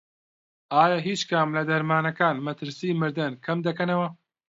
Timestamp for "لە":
1.57-1.63